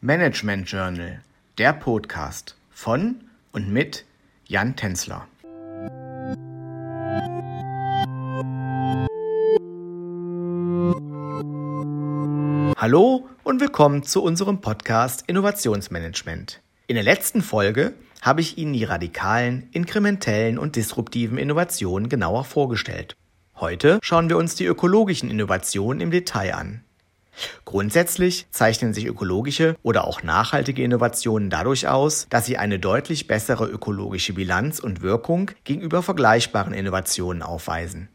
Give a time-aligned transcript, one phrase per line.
[0.00, 1.22] Management Journal,
[1.58, 3.16] der Podcast von
[3.50, 4.04] und mit
[4.46, 5.26] Jan Tänzler.
[12.76, 16.60] Hallo und willkommen zu unserem Podcast Innovationsmanagement.
[16.86, 17.92] In der letzten Folge
[18.22, 23.16] habe ich Ihnen die radikalen, inkrementellen und disruptiven Innovationen genauer vorgestellt.
[23.56, 26.84] Heute schauen wir uns die ökologischen Innovationen im Detail an.
[27.64, 33.66] Grundsätzlich zeichnen sich ökologische oder auch nachhaltige Innovationen dadurch aus, dass sie eine deutlich bessere
[33.66, 38.08] ökologische Bilanz und Wirkung gegenüber vergleichbaren Innovationen aufweisen.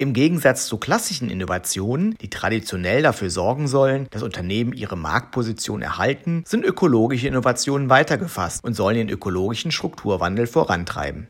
[0.00, 6.44] Im Gegensatz zu klassischen Innovationen, die traditionell dafür sorgen sollen, dass Unternehmen ihre Marktposition erhalten,
[6.46, 11.26] sind ökologische Innovationen weitergefasst und sollen den ökologischen Strukturwandel vorantreiben.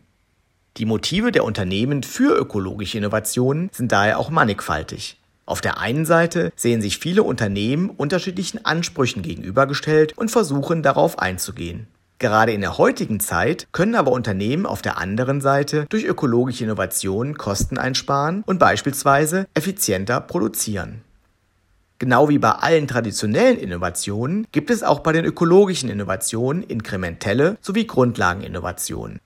[0.76, 5.18] Die Motive der Unternehmen für ökologische Innovationen sind daher auch mannigfaltig.
[5.48, 11.86] Auf der einen Seite sehen sich viele Unternehmen unterschiedlichen Ansprüchen gegenübergestellt und versuchen darauf einzugehen.
[12.18, 17.38] Gerade in der heutigen Zeit können aber Unternehmen auf der anderen Seite durch ökologische Innovationen
[17.38, 21.00] Kosten einsparen und beispielsweise effizienter produzieren.
[21.98, 27.86] Genau wie bei allen traditionellen Innovationen gibt es auch bei den ökologischen Innovationen inkrementelle sowie
[27.86, 29.18] Grundlageninnovationen.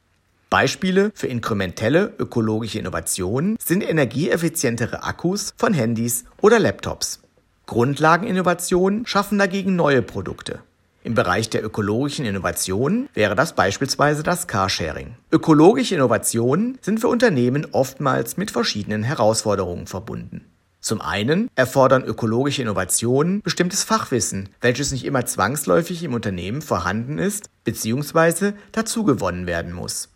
[0.53, 7.23] Beispiele für inkrementelle ökologische Innovationen sind energieeffizientere Akkus von Handys oder Laptops.
[7.65, 10.59] Grundlageninnovationen schaffen dagegen neue Produkte.
[11.05, 15.15] Im Bereich der ökologischen Innovationen wäre das beispielsweise das Carsharing.
[15.31, 20.45] Ökologische Innovationen sind für Unternehmen oftmals mit verschiedenen Herausforderungen verbunden.
[20.81, 27.49] Zum einen erfordern ökologische Innovationen bestimmtes Fachwissen, welches nicht immer zwangsläufig im Unternehmen vorhanden ist
[27.65, 28.53] bzw.
[28.73, 30.12] dazugewonnen werden muss.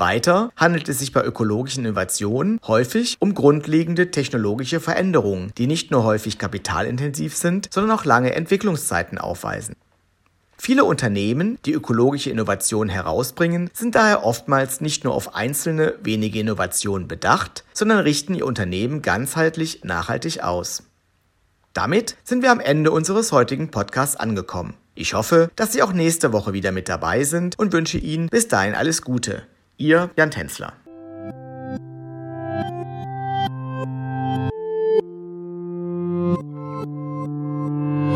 [0.00, 6.04] Weiter handelt es sich bei ökologischen Innovationen häufig um grundlegende technologische Veränderungen, die nicht nur
[6.04, 9.74] häufig kapitalintensiv sind, sondern auch lange Entwicklungszeiten aufweisen.
[10.60, 17.06] Viele Unternehmen, die ökologische Innovationen herausbringen, sind daher oftmals nicht nur auf einzelne wenige Innovationen
[17.06, 20.82] bedacht, sondern richten ihr Unternehmen ganzheitlich nachhaltig aus.
[21.74, 24.74] Damit sind wir am Ende unseres heutigen Podcasts angekommen.
[24.96, 28.48] Ich hoffe, dass Sie auch nächste Woche wieder mit dabei sind und wünsche Ihnen bis
[28.48, 29.46] dahin alles Gute.
[29.80, 30.72] Ihr Jan Tänzler.